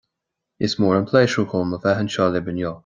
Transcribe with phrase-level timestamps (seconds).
[0.67, 2.79] Is mór an pléisiúir dom a bheith anseo libh inniu